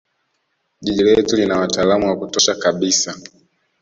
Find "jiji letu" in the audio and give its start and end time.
0.81-1.35